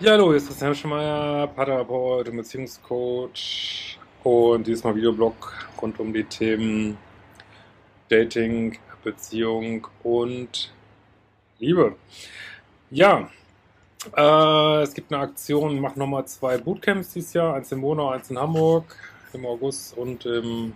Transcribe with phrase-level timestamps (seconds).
[0.00, 5.52] Ja, hallo, hier ist Christian Schemeier, Paartherapeut und Beziehungscoach und diesmal Videoblog
[5.82, 6.96] rund um die Themen
[8.08, 10.72] Dating, Beziehung und
[11.58, 11.96] Liebe.
[12.92, 13.28] Ja,
[14.16, 18.10] äh, es gibt eine Aktion, ich mache nochmal zwei Bootcamps dieses Jahr, eins in Monau,
[18.10, 18.94] eins in Hamburg
[19.32, 20.74] im August und im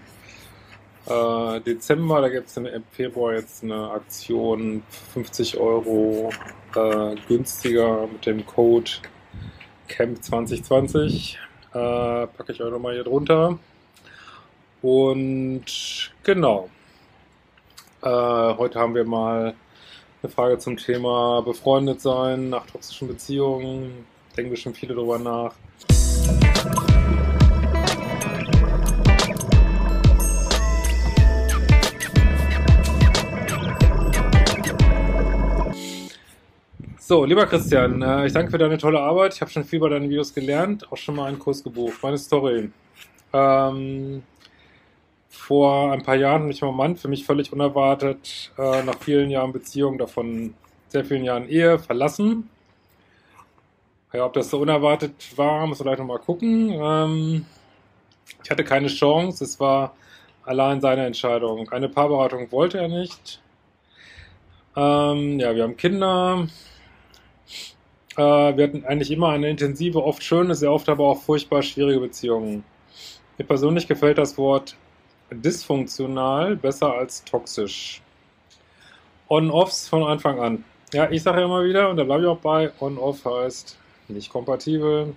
[1.07, 2.21] äh, Dezember.
[2.21, 6.31] Da gibt es im Februar jetzt eine Aktion, 50 Euro
[6.75, 8.91] äh, günstiger mit dem Code
[9.89, 11.39] Camp 2020.
[11.71, 13.59] Äh, packe ich euch nochmal hier drunter.
[14.83, 15.65] Und
[16.23, 16.69] genau.
[18.03, 19.55] Äh, heute haben wir mal
[20.23, 24.07] eine Frage zum Thema befreundet sein nach toxischen Beziehungen.
[24.37, 25.55] Denken wir schon viele drüber nach.
[37.05, 39.35] So, lieber Christian, äh, ich danke für deine tolle Arbeit.
[39.35, 42.01] Ich habe schon viel bei deinen Videos gelernt, auch schon mal einen Kurs gebucht.
[42.01, 42.71] Meine Story.
[43.33, 44.23] Ähm,
[45.29, 49.53] vor ein paar Jahren mich mein Mann, für mich völlig unerwartet, äh, nach vielen Jahren
[49.53, 50.55] Beziehung, davon
[50.91, 52.49] sehr vielen Jahren Ehe, verlassen.
[54.13, 56.71] Ja, ob das so unerwartet war, muss man gleich nochmal gucken.
[56.71, 57.47] Ähm,
[58.45, 59.97] ich hatte keine Chance, es war
[60.45, 61.69] allein seine Entscheidung.
[61.71, 63.43] Eine Paarberatung wollte er nicht.
[64.77, 66.47] Ähm, ja, wir haben Kinder.
[68.17, 72.01] Äh, wir hatten eigentlich immer eine intensive, oft schöne, sehr oft aber auch furchtbar schwierige
[72.01, 72.65] Beziehung.
[73.39, 74.77] Mir persönlich gefällt das Wort
[75.31, 78.03] dysfunktional besser als toxisch.
[79.29, 80.65] On-Offs von Anfang an.
[80.93, 83.79] Ja, ich sage ja immer wieder, und da bleibe ich auch bei, On-Off heißt
[84.09, 85.15] nicht kompatibel.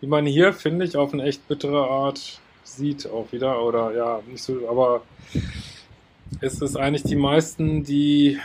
[0.00, 4.20] Wie man hier, finde ich, auf eine echt bittere Art sieht auch wieder, oder ja,
[4.30, 5.00] nicht so, aber
[6.42, 8.38] ist es eigentlich die meisten, die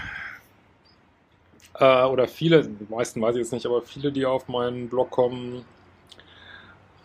[1.81, 5.09] äh, oder viele, die meisten weiß ich jetzt nicht, aber viele, die auf meinen Blog
[5.09, 5.65] kommen,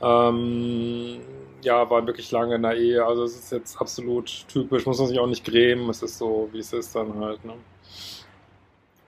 [0.02, 1.20] ähm,
[1.62, 3.04] ja, waren wirklich lange in der Ehe.
[3.04, 6.50] Also es ist jetzt absolut typisch, muss man sich auch nicht grämen, es ist so,
[6.52, 7.42] wie es ist dann halt.
[7.44, 7.54] Ne?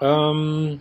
[0.00, 0.80] Ähm,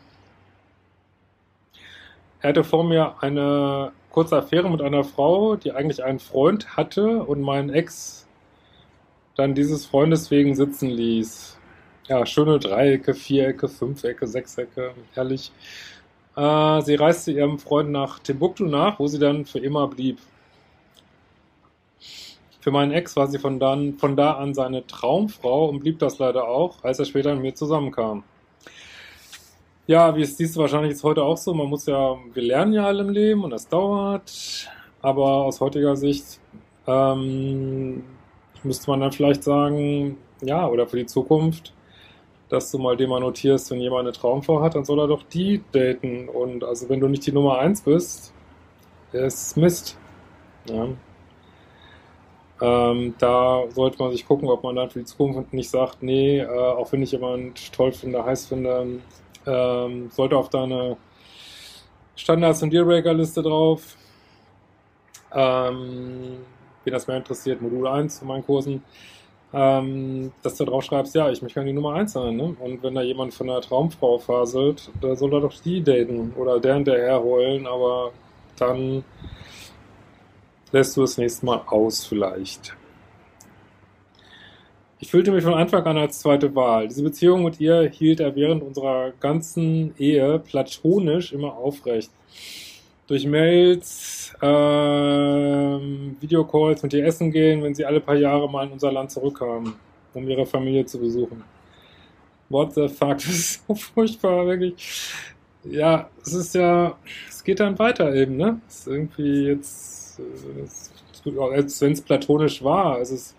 [2.42, 7.24] er hatte vor mir eine kurze Affäre mit einer Frau, die eigentlich einen Freund hatte
[7.24, 8.26] und meinen Ex
[9.36, 11.57] dann dieses Freundes wegen sitzen ließ
[12.08, 15.52] ja, schöne Dreiecke, Vierecke, Fünfecke, Sechsecke, herrlich.
[16.36, 20.20] Äh, sie reiste ihrem Freund nach Timbuktu nach, wo sie dann für immer blieb.
[22.62, 26.20] Für meinen Ex war sie von, dann, von da an seine Traumfrau und blieb das
[26.20, 28.24] leider auch, als er später mit mir zusammenkam.
[29.88, 31.54] Ja, wie es siehst du wahrscheinlich ist heute auch so.
[31.54, 34.70] Man muss ja, wir lernen ja alle im Leben und das dauert.
[35.02, 36.42] Aber aus heutiger Sicht
[36.88, 38.04] ähm,
[38.64, 41.74] müsste man dann vielleicht sagen, ja, oder für die Zukunft,
[42.50, 45.62] dass du mal dem notierst, wenn jemand eine Traumfrau hat, dann soll er doch die
[45.72, 46.30] daten.
[46.30, 48.34] Und also wenn du nicht die Nummer eins bist,
[49.12, 49.98] ist Mist.
[50.70, 50.88] Ja.
[52.60, 56.40] Ähm, da sollte man sich gucken, ob man dann für die Zukunft nicht sagt, nee,
[56.40, 59.00] äh, auch wenn ich jemand toll finde, heiß finde,
[59.46, 60.98] ähm, sollte auf deine
[62.16, 63.96] Standards- und Dealbreaker-Liste drauf.
[65.34, 66.38] Ähm,
[66.84, 68.84] wen das mehr interessiert, Modul 1 von meinen Kursen
[69.54, 72.36] ähm, dass du drauf schreibst, ja, ich möchte gerne die Nummer 1 sein.
[72.36, 72.56] Ne?
[72.60, 76.60] Und wenn da jemand von einer Traumfrau faselt, da soll er doch die daten oder
[76.60, 78.12] der hinterher heulen, aber
[78.58, 79.04] dann
[80.72, 82.76] lässt du das nächste Mal aus vielleicht.
[85.00, 86.88] Ich fühlte mich von Anfang an als zweite Wahl.
[86.88, 92.10] Diese Beziehung mit ihr hielt er während unserer ganzen Ehe platonisch immer aufrecht
[93.08, 98.74] durch Mails, ähm, Videocalls mit ihr essen gehen, wenn sie alle paar Jahre mal in
[98.74, 99.74] unser Land zurückkamen,
[100.14, 101.44] um ihre Familie zu besuchen.
[102.50, 105.12] What the fuck, das ist so furchtbar, wirklich.
[105.64, 108.62] Ja, es ist ja, es geht dann weiter eben, ne?
[108.68, 113.36] Es ist irgendwie jetzt, äh, als wenn es platonisch war, es ist,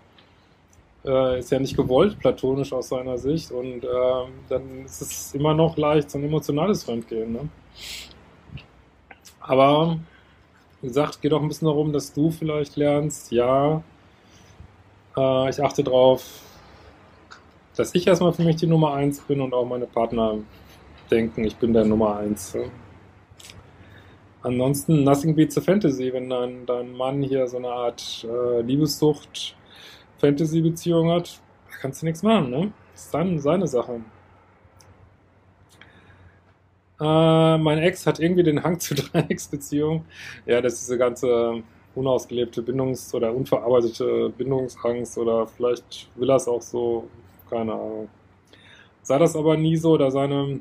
[1.04, 3.88] äh, ist ja nicht gewollt platonisch aus seiner Sicht und äh,
[4.48, 7.48] dann ist es immer noch leicht so ein emotionales Fremdgehen, ne?
[9.48, 9.98] Aber
[10.82, 13.82] wie gesagt, geht auch ein bisschen darum, dass du vielleicht lernst, ja,
[15.16, 16.22] äh, ich achte drauf,
[17.74, 20.36] dass ich erstmal für mich die Nummer eins bin und auch meine Partner
[21.10, 22.56] denken, ich bin der Nummer eins.
[24.42, 29.56] Ansonsten Nothing Beats a Fantasy, wenn dein, dein Mann hier so eine Art äh, Liebessucht
[30.18, 31.40] Fantasy-Beziehung hat,
[31.80, 32.72] kannst du nichts machen, ne?
[32.92, 34.00] Das ist dann seine Sache.
[37.00, 40.04] Äh, mein Ex hat irgendwie den Hang zu Dreiecksbeziehungen.
[40.46, 41.62] Ja, das ist diese ganze
[41.94, 47.08] unausgelebte Bindungs- oder unverarbeitete Bindungsangst oder vielleicht will er es auch so,
[47.50, 48.08] keine Ahnung.
[49.02, 50.60] Sei das aber nie so, da seine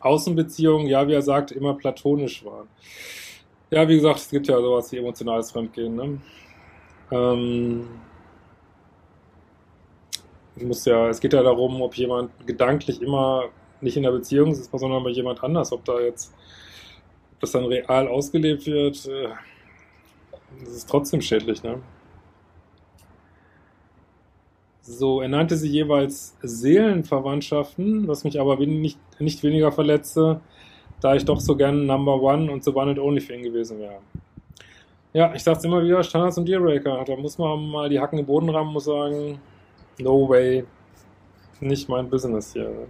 [0.00, 2.68] Außenbeziehungen, ja, wie er sagt, immer platonisch waren.
[3.70, 5.94] Ja, wie gesagt, es gibt ja sowas wie emotionales Fremdgehen.
[5.94, 6.18] Ne?
[7.12, 7.88] Ähm,
[10.56, 13.44] muss ja, es geht ja darum, ob jemand gedanklich immer
[13.82, 16.32] nicht in der Beziehung ist, sondern bei jemand anders, ob da jetzt,
[17.34, 19.28] ob das dann real ausgelebt wird, äh,
[20.64, 21.80] das ist trotzdem schädlich, ne?
[24.82, 30.40] So, er nannte sie jeweils Seelenverwandtschaften, was mich aber nicht, nicht weniger verletzte,
[31.00, 33.78] da ich doch so gerne Number One und The One and Only für ihn gewesen
[33.78, 34.00] wäre.
[35.12, 37.04] Ja, ich sag's immer wieder, Standards und Dealbreaker.
[37.04, 39.40] Da muss man mal die Hacken im Boden rammen und sagen,
[39.98, 40.64] no way,
[41.60, 42.86] nicht mein Business hier.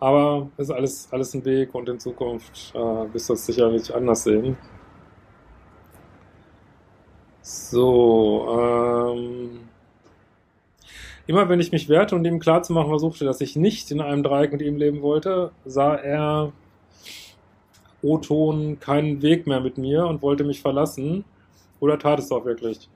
[0.00, 4.22] Aber ist alles, alles ein Weg und in Zukunft äh, wirst du das sicherlich anders
[4.24, 4.56] sehen.
[7.42, 9.68] So, ähm,
[11.26, 14.52] immer wenn ich mich wehrte und ihm klarzumachen versuchte, dass ich nicht in einem Dreieck
[14.52, 16.52] mit ihm leben wollte, sah er
[18.02, 21.24] O-Ton keinen Weg mehr mit mir und wollte mich verlassen.
[21.80, 22.88] Oder tat es doch wirklich.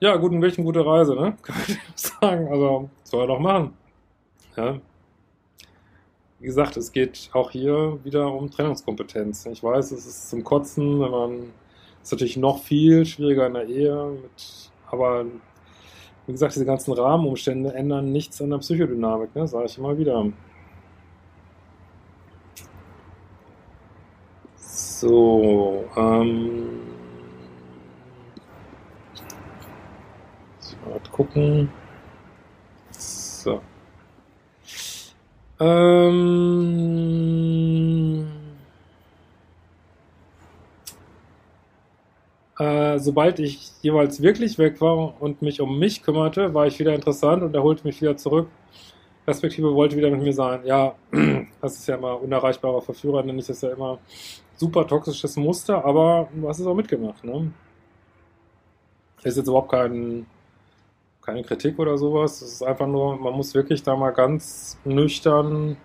[0.00, 1.36] Ja, guten Weg und gute Reise, ne?
[1.42, 2.48] Kann ich sagen.
[2.48, 3.74] Also, soll er doch machen.
[4.56, 4.80] Ja.
[6.40, 9.44] Wie gesagt, es geht auch hier wieder um Trennungskompetenz.
[9.44, 11.52] Ich weiß, es ist zum Kotzen, wenn man
[12.02, 15.26] ist natürlich noch viel schwieriger in der Ehe, mit, aber
[16.26, 19.46] wie gesagt, diese ganzen Rahmenumstände ändern nichts an der Psychodynamik, ne?
[19.46, 20.32] sage ich immer wieder.
[24.56, 26.80] So, ähm,
[30.86, 31.68] mal gucken.
[32.92, 33.60] So.
[35.60, 36.70] Ähm,
[42.60, 46.94] Äh, sobald ich jeweils wirklich weg war und mich um mich kümmerte, war ich wieder
[46.94, 48.48] interessant und er holte mich wieder zurück.
[49.24, 50.60] Perspektive wollte wieder mit mir sein.
[50.66, 50.94] Ja,
[51.62, 53.98] das ist ja immer unerreichbarer Verführer, nenne ich das ja immer
[54.56, 57.50] super toxisches Muster, aber du hast es auch mitgemacht, ne?
[59.22, 60.26] ist jetzt überhaupt kein,
[61.30, 62.42] keine Kritik oder sowas.
[62.42, 65.76] Es ist einfach nur, man muss wirklich da mal ganz nüchtern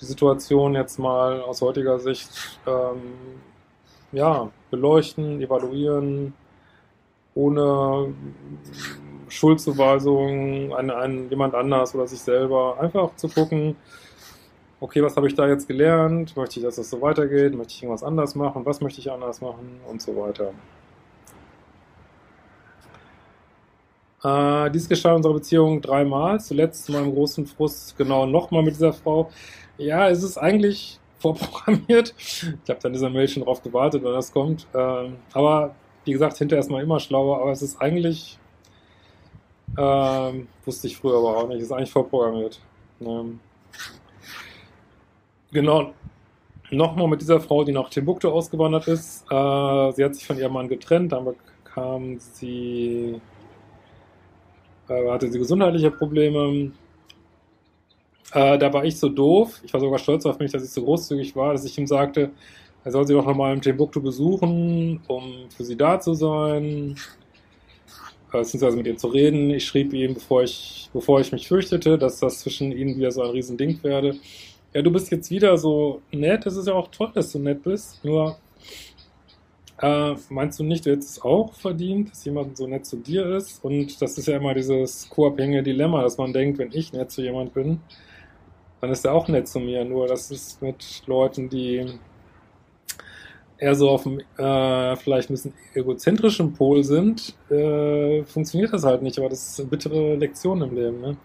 [0.00, 3.40] die Situation jetzt mal aus heutiger Sicht ähm,
[4.12, 6.34] ja, beleuchten, evaluieren,
[7.34, 8.14] ohne
[9.28, 12.80] Schuldzuweisung an, an jemand anders oder sich selber.
[12.80, 13.76] Einfach zu gucken,
[14.80, 16.36] okay, was habe ich da jetzt gelernt?
[16.36, 17.54] Möchte ich, dass das so weitergeht?
[17.54, 18.66] Möchte ich irgendwas anders machen?
[18.66, 19.80] Was möchte ich anders machen?
[19.88, 20.52] Und so weiter.
[24.22, 26.40] Äh, dies geschah in unserer Beziehung dreimal.
[26.40, 29.30] Zuletzt zu meinem großen Frust genau nochmal mit dieser Frau.
[29.76, 32.14] Ja, es ist eigentlich vorprogrammiert.
[32.18, 34.66] Ich habe dann dieser Mail schon drauf gewartet, wenn das kommt.
[34.74, 35.74] Ähm, aber
[36.04, 38.38] wie gesagt, hinterher ist man immer schlauer, aber es ist eigentlich,
[39.76, 42.60] ähm, wusste ich früher aber auch nicht, ist eigentlich vorprogrammiert.
[43.00, 43.40] Ähm,
[45.52, 45.92] genau.
[46.70, 49.24] Nochmal mit dieser Frau, die nach Timbuktu ausgewandert ist.
[49.30, 53.20] Äh, sie hat sich von ihrem Mann getrennt, dann bekam sie,
[54.88, 56.72] hatte sie gesundheitliche Probleme.
[58.32, 60.82] Äh, da war ich so doof, ich war sogar stolz auf mich, dass ich so
[60.82, 62.30] großzügig war, dass ich ihm sagte,
[62.84, 66.96] er soll sie doch nochmal im Timbuktu besuchen, um für sie da zu sein,
[68.32, 69.50] äh, beziehungsweise mit ihr zu reden.
[69.50, 73.22] Ich schrieb ihm, bevor ich, bevor ich mich fürchtete, dass das zwischen ihnen wieder so
[73.22, 74.16] ein Riesending werde.
[74.74, 77.62] Ja, du bist jetzt wieder so nett, es ist ja auch toll, dass du nett
[77.62, 78.36] bist, nur
[79.80, 83.26] äh, meinst du nicht, du hättest es auch verdient, dass jemand so nett zu dir
[83.36, 83.64] ist?
[83.64, 87.22] Und das ist ja immer dieses co-abhängige Dilemma, dass man denkt, wenn ich nett zu
[87.22, 87.80] jemand bin,
[88.80, 89.84] dann ist er auch nett zu mir.
[89.84, 91.86] Nur das ist mit Leuten, die
[93.58, 99.02] eher so auf dem äh, vielleicht ein bisschen egozentrischen Pol sind, äh, funktioniert das halt
[99.02, 99.18] nicht.
[99.18, 101.00] Aber das ist eine bittere Lektion im Leben.
[101.00, 101.16] Ne?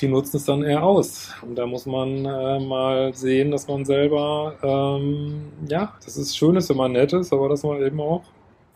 [0.00, 1.34] Die nutzen es dann eher aus.
[1.42, 6.56] Und da muss man äh, mal sehen, dass man selber, ähm, ja, das ist schön
[6.56, 8.22] wenn man nett ist, aber dass man eben auch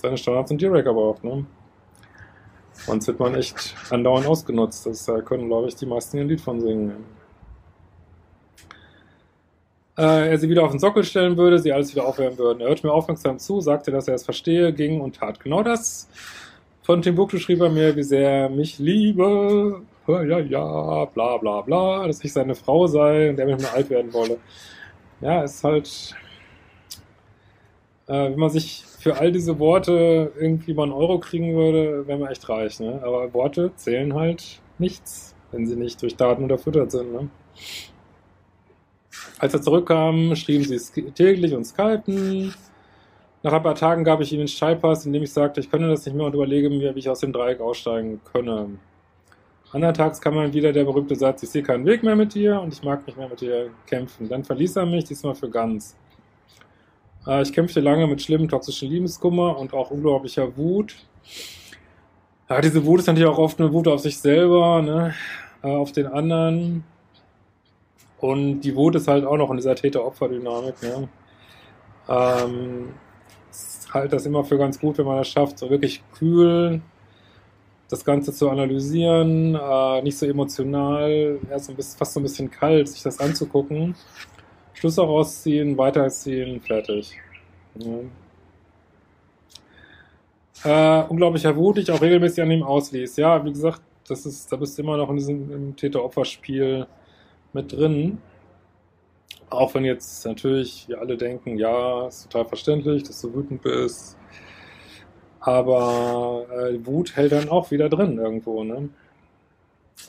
[0.02, 1.24] seine Standards und Dealbreaker braucht.
[1.24, 1.46] Ne?
[2.72, 4.84] Sonst wird man echt andauernd ausgenutzt.
[4.86, 6.92] Das da können, glaube ich, die meisten ein Lied von singen.
[9.96, 12.60] Äh, er sie wieder auf den Sockel stellen würde, sie alles wieder aufhören würden.
[12.60, 16.08] Er hörte mir aufmerksam zu, sagte, dass er es verstehe, ging und tat genau das,
[16.82, 19.82] von Timbuktu schrieb er mir, wie sehr er mich liebe.
[20.06, 23.88] Ja, ja, bla bla bla, dass ich seine Frau sei und er mit mir alt
[23.88, 24.38] werden wolle.
[25.20, 26.14] Ja, ist halt,
[28.06, 32.18] äh, wenn man sich für all diese Worte irgendwie mal einen Euro kriegen würde, wäre
[32.18, 32.80] man echt reich.
[32.80, 33.00] Ne?
[33.02, 37.12] Aber Worte zählen halt nichts, wenn sie nicht durch Daten unterfüttert sind.
[37.12, 37.30] Ne?
[39.38, 42.54] Als er zurückkam, schrieben sie täglich und skypen.
[43.42, 45.88] Nach ein paar Tagen gab ich ihm den Schallpass, in dem ich sagte, ich könne
[45.88, 48.78] das nicht mehr und überlege mir, wie ich aus dem Dreieck aussteigen könne.
[49.74, 52.72] Andertags kam dann wieder der berühmte Satz, ich sehe keinen Weg mehr mit dir und
[52.72, 54.28] ich mag nicht mehr mit dir kämpfen.
[54.28, 55.96] Dann verließ er mich, diesmal für ganz.
[57.26, 60.94] Äh, ich kämpfte lange mit schlimmem toxischen Liebeskummer und auch unglaublicher Wut.
[62.48, 65.12] Ja, diese Wut ist natürlich auch oft eine Wut auf sich selber, ne?
[65.62, 66.84] Äh, auf den anderen.
[68.20, 70.82] Und die Wut ist halt auch noch in dieser Täter-Opfer-Dynamik.
[70.82, 71.08] Ne?
[72.08, 72.94] Ähm,
[73.92, 76.80] halte das immer für ganz gut, wenn man das schafft, so wirklich kühl
[77.88, 82.50] das Ganze zu analysieren, äh, nicht so emotional, erst ein bisschen, fast so ein bisschen
[82.50, 83.94] kalt, sich das anzugucken,
[84.72, 87.18] Schluss rausziehen, weiterziehen, fertig.
[87.78, 88.00] Ja.
[90.64, 93.16] Äh, unglaublicher Wut, ich auch regelmäßig an ihm ausließ.
[93.16, 96.86] Ja, wie gesagt, das ist, da bist du immer noch in diesem Täter-Opfer-Spiel
[97.52, 98.18] mit drin.
[99.50, 104.16] Auch wenn jetzt natürlich wir alle denken, ja, ist total verständlich, dass du wütend bist.
[105.46, 108.88] Aber äh, Wut hält dann auch wieder drin irgendwo, ne?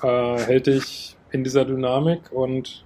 [0.01, 2.85] Äh, hält dich in dieser Dynamik und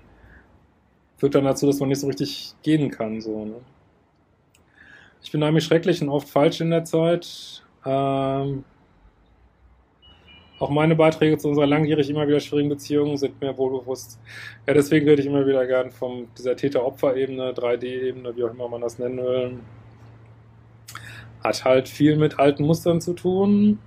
[1.17, 3.55] führt dann dazu, dass man nicht so richtig gehen kann, so, ne?
[5.21, 7.63] Ich bin nämlich schrecklich und oft falsch in der Zeit.
[7.85, 8.63] Ähm,
[10.57, 14.19] auch meine Beiträge zu unserer langjährig immer wieder schwierigen Beziehung sind mir wohlbewusst.
[14.65, 18.81] Ja, deswegen rede ich immer wieder gern von dieser Täter-Opfer-Ebene, 3D-Ebene, wie auch immer man
[18.81, 19.59] das nennen will.
[21.43, 23.79] Hat halt viel mit alten Mustern zu tun.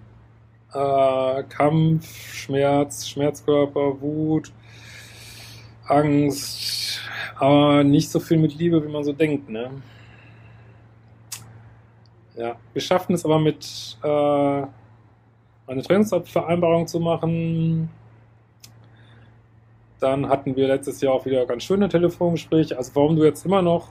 [0.72, 4.52] Äh, Kampf, Schmerz, Schmerzkörper, Wut,
[5.86, 7.00] Angst,
[7.36, 9.70] aber nicht so viel mit Liebe, wie man so denkt, ne?
[12.36, 14.62] Ja, wir schaffen es aber mit äh,
[15.66, 17.90] eine Trennungsvereinbarung zu machen.
[20.00, 22.76] Dann hatten wir letztes Jahr auch wieder ganz schöne Telefongespräche.
[22.78, 23.88] Also warum du jetzt immer noch,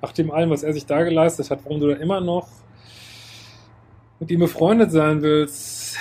[0.00, 2.48] nach dem allem, was er sich da geleistet hat, warum du da immer noch
[4.24, 5.98] mit ihm befreundet sein willst.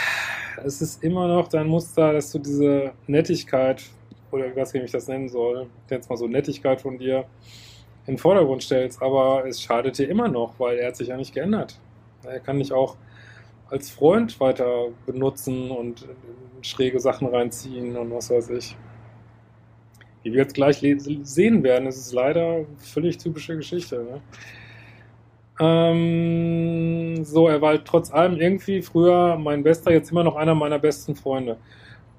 [0.63, 3.83] Es ist immer noch dein Muster, dass du diese Nettigkeit,
[4.31, 7.25] oder ich wie ich das nennen soll, jetzt mal so Nettigkeit von dir
[8.05, 9.01] in den Vordergrund stellst.
[9.01, 11.81] Aber es schadet dir immer noch, weil er hat sich ja nicht geändert.
[12.23, 12.95] Er kann nicht auch
[13.69, 16.07] als Freund weiter benutzen und
[16.61, 18.77] schräge Sachen reinziehen und was weiß ich.
[20.21, 23.97] Wie wir jetzt gleich sehen werden, ist es leider eine völlig typische Geschichte.
[23.97, 24.21] Ne?
[25.59, 30.55] Ähm, so, er war halt trotz allem irgendwie früher mein bester, jetzt immer noch einer
[30.55, 31.57] meiner besten Freunde.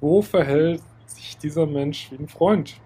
[0.01, 2.77] Wo verhält sich dieser Mensch wie ein Freund?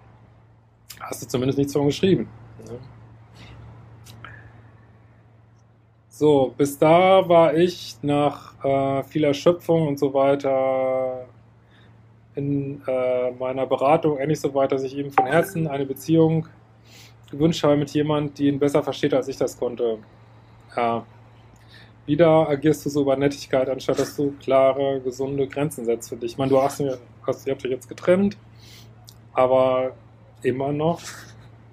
[0.99, 2.27] Hast du zumindest nichts von geschrieben.
[2.65, 2.79] Ne?
[6.09, 11.25] So, bis da war ich nach äh, viel Erschöpfung und so weiter
[12.35, 16.47] in äh, meiner Beratung endlich so weit, dass ich ihm von Herzen eine Beziehung
[17.31, 19.99] gewünscht habe mit jemand, die ihn besser versteht, als ich das konnte.
[20.75, 21.05] Ja.
[22.05, 26.31] Wieder agierst du so über Nettigkeit, anstatt dass du klare, gesunde Grenzen setzt für dich.
[26.31, 26.81] Ich meine, du hast,
[27.25, 28.37] hast ihr habt euch jetzt getrennt,
[29.33, 29.93] aber
[30.41, 31.01] immer noch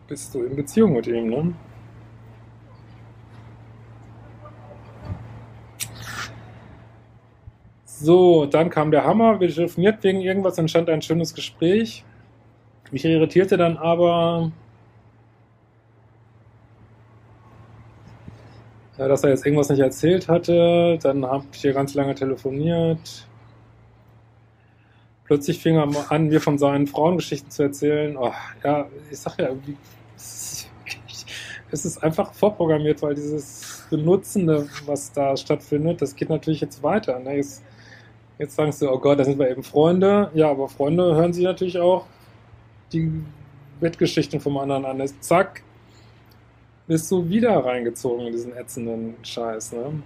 [0.09, 1.55] bist du in Beziehung mit ihm, ne?
[7.85, 12.05] So, dann kam der Hammer, wir telefoniert wegen irgendwas, entstand ein schönes Gespräch.
[12.91, 14.53] Mich irritierte dann aber,
[18.99, 20.99] dass er jetzt irgendwas nicht erzählt hatte.
[21.03, 23.27] Dann habe ich hier ganz lange telefoniert.
[25.25, 28.17] Plötzlich fing er an, mir von seinen Frauengeschichten zu erzählen.
[28.17, 29.49] Oh, ja, ich sag ja,
[30.17, 37.19] es ist einfach vorprogrammiert, weil dieses Benutzende, was da stattfindet, das geht natürlich jetzt weiter.
[37.19, 37.37] Ne?
[37.37, 37.65] Jetzt
[38.39, 40.31] Jetzt sagst du, oh Gott, da sind wir eben Freunde.
[40.35, 42.05] Ja, aber Freunde hören sich natürlich auch
[42.93, 43.25] die
[43.81, 45.03] Bettgeschichten vom anderen an.
[45.21, 45.63] Zack,
[46.87, 49.73] bist du wieder reingezogen in diesen ätzenden Scheiß.
[49.73, 50.03] Ne?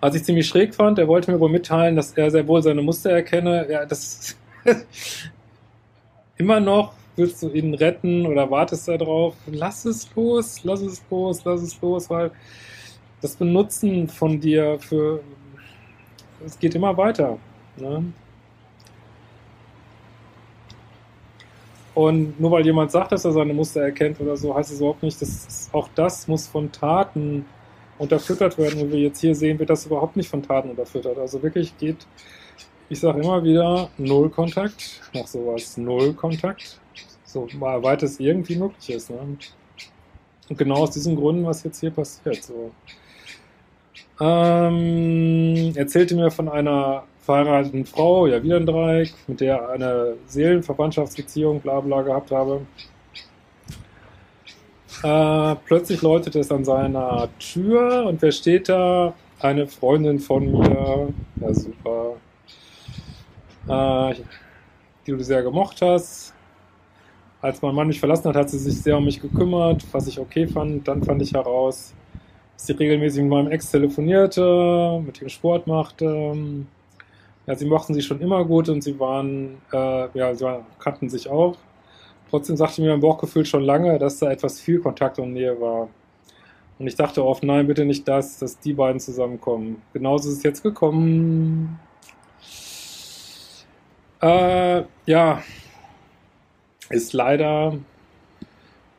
[0.00, 2.82] Was ich ziemlich schräg fand, er wollte mir wohl mitteilen, dass er sehr wohl seine
[2.82, 3.66] Muster erkenne.
[3.70, 4.36] Ja, das
[6.36, 9.34] immer noch willst du ihn retten oder wartest da drauf.
[9.46, 12.32] Lass es los, lass es los, lass es los, weil
[13.20, 15.20] das Benutzen von dir für
[16.44, 17.38] es geht immer weiter.
[17.76, 18.12] Ne?
[21.94, 25.02] Und nur weil jemand sagt, dass er seine Muster erkennt oder so, heißt es überhaupt
[25.02, 27.44] nicht, dass auch das muss von Taten
[27.98, 31.16] unterfüttert werden, wie wir jetzt hier sehen, wird das überhaupt nicht von Taten unterfüttert.
[31.18, 32.06] Also wirklich geht,
[32.88, 36.80] ich sage immer wieder, Null Kontakt, noch sowas, Null Kontakt,
[37.24, 39.10] so weit es irgendwie möglich ist.
[39.10, 39.18] Ne?
[40.48, 42.42] Und genau aus diesem Grund, was jetzt hier passiert.
[42.42, 42.72] So.
[44.20, 51.60] Ähm, erzählte mir von einer verheirateten Frau, ja wieder ein Dreieck, mit der eine Seelenverwandtschaftsbeziehung,
[51.60, 52.60] bla bla gehabt habe.
[55.02, 59.14] Äh, plötzlich läutet es an seiner Tür und wer steht da?
[59.40, 61.08] Eine Freundin von mir,
[61.40, 62.16] ja super,
[63.68, 64.14] äh,
[65.06, 66.34] die du sehr gemocht hast.
[67.40, 70.18] Als mein Mann mich verlassen hat, hat sie sich sehr um mich gekümmert, was ich
[70.18, 70.88] okay fand.
[70.88, 71.92] Dann fand ich heraus,
[72.56, 76.66] dass sie regelmäßig mit meinem Ex telefonierte, mit ihm Sport machte.
[77.46, 80.46] Ja, sie mochten sich schon immer gut und sie waren, äh, ja, sie
[80.78, 81.56] kannten sich auch.
[82.30, 85.88] Trotzdem sagte mir mein Bauchgefühl schon lange, dass da etwas viel Kontakt und Nähe war.
[86.78, 89.82] Und ich dachte oft, nein, bitte nicht das, dass die beiden zusammenkommen.
[89.92, 91.78] Genauso ist es jetzt gekommen.
[94.20, 95.42] Äh, ja,
[96.90, 97.78] ist leider,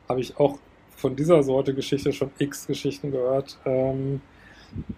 [0.08, 0.58] habe ich auch
[0.96, 3.58] von dieser Sorte Geschichte schon x Geschichten gehört.
[3.66, 4.20] Ähm,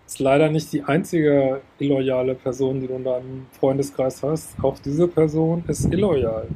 [0.07, 4.55] ist leider nicht die einzige illoyale Person, die du in deinem Freundeskreis hast.
[4.63, 6.49] Auch diese Person ist illoyal.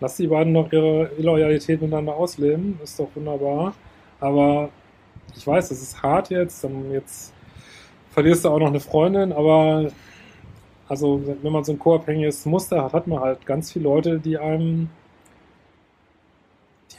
[0.00, 3.74] Lass die beiden noch ihre Illoyalität miteinander ausleben, ist doch wunderbar.
[4.18, 4.70] Aber
[5.36, 7.32] ich weiß, es ist hart jetzt, dann jetzt
[8.10, 9.90] verlierst du auch noch eine Freundin, aber
[10.88, 14.36] also wenn man so ein co-abhängiges Muster hat, hat man halt ganz viele Leute, die
[14.36, 14.88] einem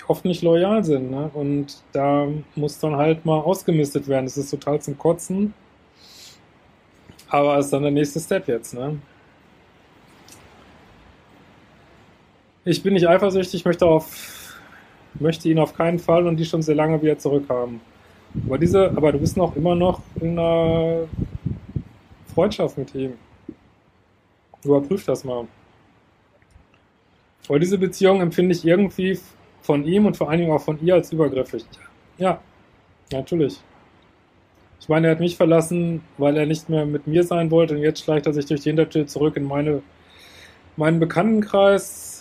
[0.08, 1.12] oft nicht loyal sind.
[1.12, 1.30] Ne?
[1.34, 4.26] Und da muss dann halt mal ausgemistet werden.
[4.26, 5.54] Das ist total zum Kotzen.
[7.30, 9.00] Aber ist dann der nächste Step jetzt, ne?
[12.64, 14.60] Ich bin nicht eifersüchtig, möchte, auf,
[15.16, 17.82] möchte ihn auf keinen Fall und die schon sehr lange wieder zurückhaben.
[18.46, 21.08] Aber, diese, aber du bist noch immer noch in einer
[22.36, 23.14] Freundschaft mit ihm.
[24.64, 25.48] Überprüf das mal.
[27.48, 29.20] Aber diese Beziehung empfinde ich irgendwie
[29.62, 31.66] von ihm und vor allen Dingen auch von ihr als übergriffig.
[32.18, 32.40] Ja,
[33.12, 33.60] natürlich.
[34.80, 37.82] Ich meine, er hat mich verlassen, weil er nicht mehr mit mir sein wollte und
[37.82, 39.84] jetzt schleicht er sich durch die Hintertür zurück in meine,
[40.76, 42.12] meinen Bekanntenkreis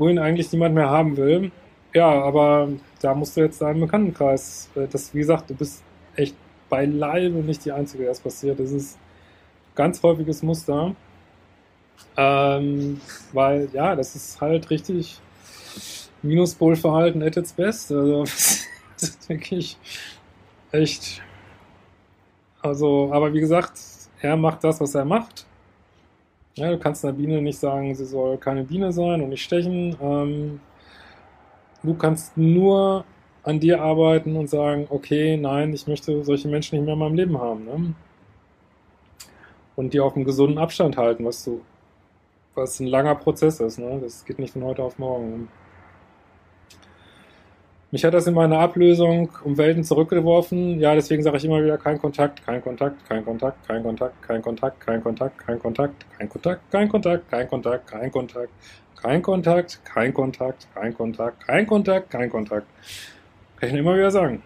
[0.00, 1.52] wo ihn eigentlich niemand mehr haben will.
[1.94, 2.68] Ja, aber
[3.02, 5.82] da musst du jetzt deinen Bekanntenkreis, äh, das, wie gesagt, du bist
[6.16, 6.34] echt
[6.70, 8.58] beileibe nicht die Einzige, der es passiert.
[8.58, 8.98] Das ist
[9.74, 10.94] ganz häufiges Muster.
[12.16, 13.00] Ähm,
[13.32, 15.20] weil, ja, das ist halt richtig
[16.22, 17.92] Minuspolverhalten at its best.
[17.92, 19.76] Also, das ist wirklich
[20.72, 21.22] echt.
[22.62, 23.72] Also, aber wie gesagt,
[24.20, 25.46] er macht das, was er macht.
[26.56, 29.96] Ja, du kannst einer Biene nicht sagen, sie soll keine Biene sein und nicht stechen.
[30.00, 30.60] Ähm,
[31.82, 33.04] du kannst nur
[33.42, 37.14] an dir arbeiten und sagen, okay, nein, ich möchte solche Menschen nicht mehr in meinem
[37.14, 37.64] Leben haben.
[37.64, 37.94] Ne?
[39.76, 41.62] Und die auf einem gesunden Abstand halten, was du,
[42.54, 43.78] was ein langer Prozess ist.
[43.78, 43.98] Ne?
[44.02, 45.48] Das geht nicht von heute auf morgen.
[47.90, 47.96] Ne?
[47.96, 50.78] Mich hat das in meiner Ablösung um Welten zurückgeworfen.
[50.78, 54.42] Ja, deswegen sage ich immer wieder kein Kontakt, kein Kontakt, kein Kontakt, kein Kontakt, kein
[54.42, 58.60] Kontakt, kein Kontakt, kein Kontakt, kein Kontakt, kein Kontakt, kein Kontakt, kein Kontakt,
[58.94, 62.66] kein Kontakt, kein Kontakt, kein Kontakt, kein Kontakt, kein Kontakt.
[63.56, 64.42] Kann ich immer wieder sagen.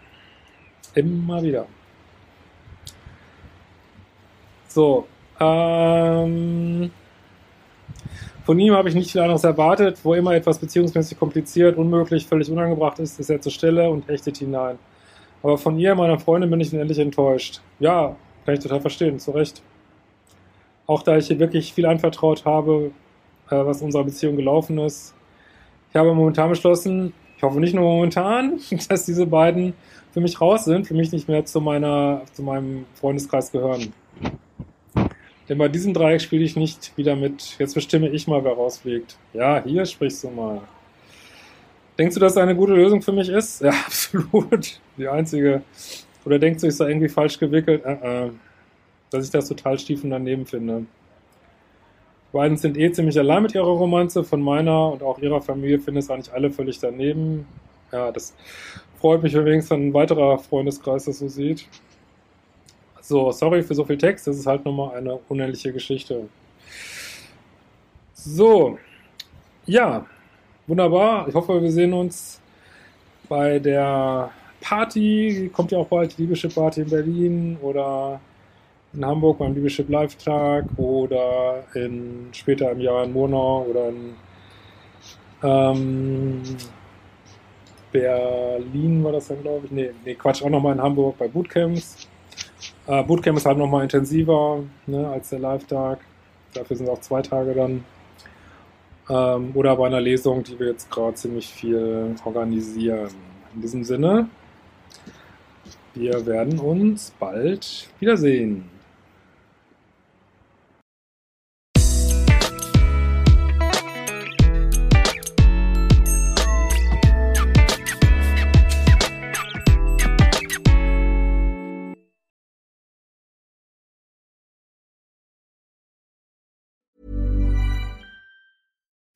[0.95, 1.67] Immer wieder.
[4.69, 5.07] So,
[5.39, 6.91] ähm,
[8.45, 9.99] von ihm habe ich nicht viel anderes erwartet.
[10.03, 14.37] Wo immer etwas beziehungsmäßig kompliziert, unmöglich, völlig unangebracht ist, ist er zur Stelle und hechtet
[14.37, 14.79] hinein.
[15.43, 17.61] Aber von ihr, meiner Freundin, bin ich endlich enttäuscht.
[17.79, 19.63] Ja, kann ich total verstehen, zu Recht.
[20.87, 22.91] Auch da ich ihr wirklich viel anvertraut habe,
[23.51, 25.15] äh, was in unserer Beziehung gelaufen ist.
[25.91, 29.73] Ich habe momentan beschlossen, ich hoffe nicht nur momentan, dass diese beiden
[30.13, 33.93] für mich raus sind, für mich nicht mehr zu meiner, zu meinem Freundeskreis gehören.
[35.49, 37.59] Denn bei diesem Dreieck spiele ich nicht wieder mit.
[37.59, 39.17] Jetzt bestimme ich mal, wer rausfliegt.
[39.35, 40.63] Ja, hier sprichst du mal.
[41.99, 43.61] Denkst du, dass das eine gute Lösung für mich ist?
[43.61, 44.81] Ja, absolut.
[44.97, 45.63] Die einzige.
[46.25, 47.85] Oder denkst du, ich sei irgendwie falsch gewickelt?
[47.85, 48.31] Äh, äh.
[49.11, 50.87] Dass ich das total stief und daneben finde.
[52.33, 54.25] Die beiden sind eh ziemlich allein mit ihrer Romanze.
[54.25, 57.47] Von meiner und auch ihrer Familie finden es eigentlich alle völlig daneben.
[57.93, 58.35] Ja, das
[58.99, 61.69] freut mich übrigens, wenn ein weiterer Freundeskreis das so sieht.
[63.07, 66.27] So, sorry für so viel Text, das ist halt nochmal eine unendliche Geschichte.
[68.15, 68.79] So,
[69.67, 70.07] ja,
[70.67, 71.29] wunderbar.
[71.29, 72.41] Ich hoffe, wir sehen uns
[73.29, 75.51] bei der Party.
[75.53, 78.23] Kommt ja auch bald die Liebeschip Party in Berlin oder
[78.95, 84.15] in Hamburg beim Liebeschip Live Tag oder in, später im Jahr in Murnau oder in
[85.43, 86.43] ähm,
[87.93, 89.73] Berlin war das dann, glaube ich.
[89.73, 92.04] Nee, nee, Quatsch, auch nochmal in Hamburg bei Bootcamps.
[92.87, 96.01] Äh, Bootcamp ist halt nochmal intensiver ne, als der Live-Tag.
[96.53, 97.85] Dafür sind auch zwei Tage dann.
[99.09, 103.11] Ähm, oder bei einer Lesung, die wir jetzt gerade ziemlich viel organisieren.
[103.55, 104.29] In diesem Sinne,
[105.95, 108.69] wir werden uns bald wiedersehen.